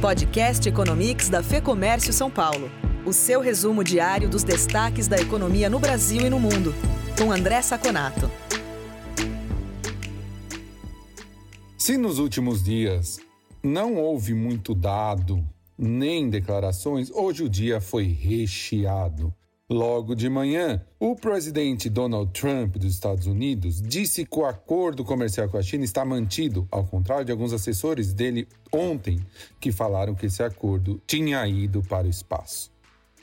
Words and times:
Podcast 0.00 0.68
Economics 0.68 1.28
da 1.28 1.42
Fê 1.42 1.60
Comércio 1.60 2.12
São 2.12 2.30
Paulo. 2.30 2.70
O 3.04 3.12
seu 3.12 3.40
resumo 3.40 3.82
diário 3.82 4.28
dos 4.28 4.44
destaques 4.44 5.08
da 5.08 5.18
economia 5.18 5.68
no 5.68 5.80
Brasil 5.80 6.24
e 6.24 6.30
no 6.30 6.38
mundo. 6.38 6.72
Com 7.18 7.32
André 7.32 7.60
Saconato. 7.62 8.30
Se 11.76 11.98
nos 11.98 12.20
últimos 12.20 12.62
dias 12.62 13.18
não 13.60 13.96
houve 13.96 14.34
muito 14.34 14.72
dado 14.72 15.44
nem 15.76 16.30
declarações, 16.30 17.10
hoje 17.10 17.42
o 17.42 17.48
dia 17.48 17.80
foi 17.80 18.04
recheado. 18.04 19.34
Logo 19.70 20.14
de 20.14 20.30
manhã, 20.30 20.82
o 20.98 21.14
presidente 21.14 21.90
Donald 21.90 22.32
Trump 22.32 22.76
dos 22.76 22.90
Estados 22.90 23.26
Unidos 23.26 23.82
disse 23.82 24.24
que 24.24 24.38
o 24.38 24.46
acordo 24.46 25.04
comercial 25.04 25.46
com 25.46 25.58
a 25.58 25.62
China 25.62 25.84
está 25.84 26.06
mantido, 26.06 26.66
ao 26.70 26.86
contrário 26.86 27.26
de 27.26 27.32
alguns 27.32 27.52
assessores 27.52 28.14
dele 28.14 28.48
ontem 28.72 29.20
que 29.60 29.70
falaram 29.70 30.14
que 30.14 30.24
esse 30.24 30.42
acordo 30.42 30.98
tinha 31.06 31.46
ido 31.46 31.82
para 31.82 32.06
o 32.06 32.10
espaço. 32.10 32.72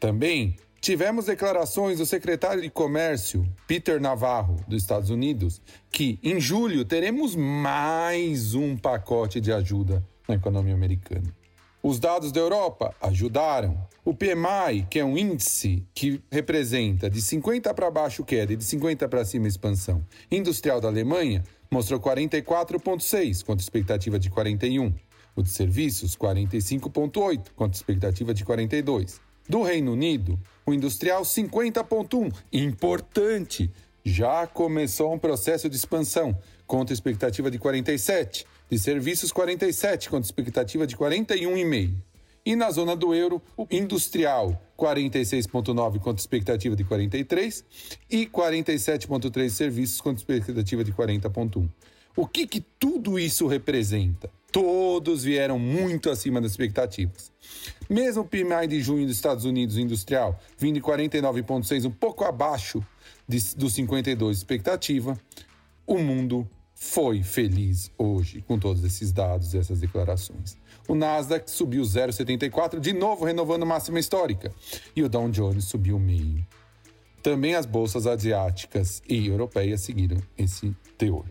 Também 0.00 0.56
tivemos 0.80 1.26
declarações 1.26 1.98
do 1.98 2.06
secretário 2.06 2.60
de 2.60 2.70
Comércio, 2.70 3.46
Peter 3.68 4.00
Navarro, 4.00 4.56
dos 4.66 4.82
Estados 4.82 5.10
Unidos, 5.10 5.62
que 5.92 6.18
em 6.24 6.40
julho 6.40 6.84
teremos 6.84 7.36
mais 7.36 8.52
um 8.56 8.76
pacote 8.76 9.40
de 9.40 9.52
ajuda 9.52 10.04
na 10.26 10.34
economia 10.34 10.74
americana. 10.74 11.41
Os 11.84 11.98
dados 11.98 12.30
da 12.30 12.38
Europa 12.38 12.94
ajudaram. 13.00 13.76
O 14.04 14.14
PMI, 14.14 14.86
que 14.88 15.00
é 15.00 15.04
um 15.04 15.18
índice 15.18 15.84
que 15.92 16.22
representa 16.30 17.10
de 17.10 17.20
50 17.20 17.74
para 17.74 17.90
baixo 17.90 18.22
queda 18.22 18.52
e 18.52 18.56
de 18.56 18.62
50 18.62 19.08
para 19.08 19.24
cima 19.24 19.48
expansão, 19.48 20.04
industrial 20.30 20.80
da 20.80 20.86
Alemanha, 20.86 21.42
mostrou 21.68 21.98
44,6 21.98 23.44
contra 23.44 23.64
expectativa 23.64 24.16
de 24.16 24.30
41. 24.30 24.94
O 25.34 25.42
de 25.42 25.50
serviços, 25.50 26.16
45,8 26.16 27.50
contra 27.56 27.76
expectativa 27.76 28.32
de 28.32 28.44
42. 28.44 29.20
Do 29.48 29.62
Reino 29.62 29.92
Unido, 29.92 30.38
o 30.64 30.72
industrial 30.72 31.22
50,1, 31.22 32.32
importante, 32.52 33.72
já 34.04 34.46
começou 34.46 35.12
um 35.12 35.18
processo 35.18 35.68
de 35.68 35.76
expansão, 35.76 36.36
contra 36.66 36.94
expectativa 36.94 37.50
de 37.50 37.58
47 37.58 38.46
de 38.70 38.78
serviços 38.78 39.30
47, 39.30 40.08
com 40.08 40.18
expectativa 40.18 40.86
de 40.86 40.96
41,5. 40.96 41.92
E 42.44 42.56
na 42.56 42.70
zona 42.70 42.96
do 42.96 43.14
euro, 43.14 43.40
o 43.56 43.66
industrial 43.70 44.60
46,9 44.78 46.00
com 46.00 46.10
expectativa 46.10 46.74
de 46.74 46.82
43 46.82 47.64
e 48.10 48.26
47,3 48.26 49.50
serviços 49.50 50.00
com 50.00 50.10
expectativa 50.10 50.82
de 50.82 50.92
40,1. 50.92 51.68
O 52.16 52.26
que, 52.26 52.46
que 52.46 52.60
tudo 52.60 53.18
isso 53.18 53.46
representa? 53.46 54.30
Todos 54.52 55.24
vieram 55.24 55.58
muito 55.58 56.10
acima 56.10 56.40
das 56.40 56.50
expectativas. 56.52 57.32
Mesmo 57.88 58.22
o 58.22 58.24
PMI 58.24 58.68
de 58.68 58.80
junho 58.82 59.06
dos 59.06 59.16
Estados 59.16 59.46
Unidos 59.46 59.78
industrial 59.78 60.38
vindo 60.58 60.74
de 60.74 60.82
49,6, 60.82 61.86
um 61.86 61.90
pouco 61.90 62.24
abaixo 62.24 62.84
de, 63.26 63.38
dos 63.56 63.72
52 63.72 64.36
expectativa, 64.36 65.18
o 65.86 65.98
mundo 65.98 66.46
foi 66.74 67.22
feliz 67.22 67.90
hoje 67.96 68.42
com 68.42 68.58
todos 68.58 68.84
esses 68.84 69.12
dados 69.12 69.54
e 69.54 69.58
essas 69.58 69.80
declarações. 69.80 70.58
O 70.88 70.94
Nasdaq 70.94 71.50
subiu 71.50 71.82
0,74, 71.82 72.80
de 72.80 72.92
novo 72.92 73.24
renovando 73.24 73.64
máxima 73.64 74.00
histórica, 74.00 74.52
e 74.94 75.02
o 75.02 75.08
Dow 75.08 75.30
Jones 75.30 75.64
subiu 75.64 75.98
meio. 75.98 76.44
Também 77.22 77.54
as 77.54 77.66
bolsas 77.66 78.06
asiáticas 78.06 79.00
e 79.08 79.28
europeias 79.28 79.80
seguiram 79.82 80.18
esse 80.36 80.74
teor. 80.98 81.24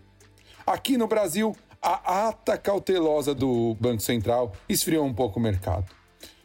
Aqui 0.66 0.98
no 0.98 1.06
Brasil, 1.06 1.54
a 1.82 2.28
ata 2.28 2.58
cautelosa 2.58 3.34
do 3.34 3.76
Banco 3.80 4.02
Central 4.02 4.54
esfriou 4.70 5.04
um 5.04 5.14
pouco 5.14 5.40
o 5.40 5.42
mercado. 5.42 5.92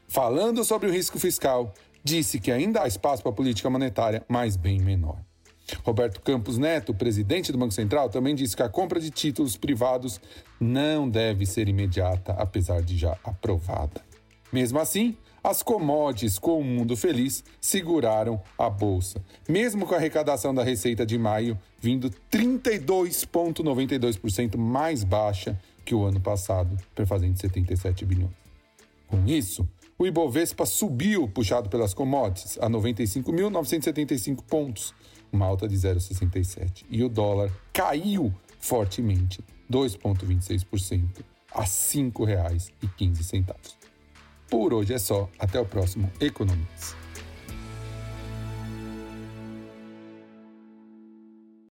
Falando 0.08 0.64
sobre 0.64 0.88
o 0.88 0.92
risco 0.92 1.18
fiscal, 1.18 1.74
disse 2.02 2.40
que 2.40 2.50
ainda 2.50 2.82
há 2.82 2.88
espaço 2.88 3.22
para 3.22 3.32
política 3.32 3.68
monetária, 3.68 4.24
mas 4.26 4.56
bem 4.56 4.80
menor. 4.80 5.18
Roberto 5.84 6.20
Campos 6.20 6.56
Neto, 6.56 6.94
presidente 6.94 7.52
do 7.52 7.58
Banco 7.58 7.74
Central, 7.74 8.08
também 8.08 8.34
disse 8.34 8.56
que 8.56 8.62
a 8.62 8.68
compra 8.68 9.00
de 9.00 9.10
títulos 9.10 9.56
privados 9.56 10.20
não 10.60 11.08
deve 11.08 11.44
ser 11.44 11.68
imediata, 11.68 12.32
apesar 12.38 12.80
de 12.80 12.96
já 12.96 13.18
aprovada. 13.24 14.00
Mesmo 14.56 14.78
assim, 14.78 15.16
as 15.44 15.62
commodities 15.62 16.38
com 16.38 16.58
o 16.58 16.64
mundo 16.64 16.96
feliz 16.96 17.44
seguraram 17.60 18.40
a 18.56 18.70
bolsa, 18.70 19.22
mesmo 19.46 19.84
com 19.84 19.92
a 19.92 19.98
arrecadação 19.98 20.54
da 20.54 20.64
receita 20.64 21.04
de 21.04 21.18
maio 21.18 21.58
vindo 21.78 22.10
32,92% 22.32 24.56
mais 24.56 25.04
baixa 25.04 25.60
que 25.84 25.94
o 25.94 26.04
ano 26.04 26.20
passado, 26.20 26.74
prefazendo 26.94 27.38
77 27.38 28.06
bilhões. 28.06 28.30
Com 29.06 29.26
isso, 29.26 29.68
o 29.98 30.06
Ibovespa 30.06 30.64
subiu, 30.64 31.28
puxado 31.28 31.68
pelas 31.68 31.92
commodities, 31.92 32.56
a 32.58 32.70
95.975 32.70 34.42
pontos, 34.42 34.94
uma 35.30 35.44
alta 35.44 35.68
de 35.68 35.76
0,67. 35.76 36.86
E 36.88 37.04
o 37.04 37.10
dólar 37.10 37.52
caiu 37.74 38.32
fortemente, 38.58 39.44
2,26%, 39.70 41.22
a 41.52 41.60
R$ 41.60 41.66
5,15. 41.66 43.85
Por 44.48 44.72
hoje 44.72 44.94
é 44.94 44.98
só. 44.98 45.28
Até 45.38 45.58
o 45.60 45.64
próximo 45.64 46.10
Economics. 46.20 47.05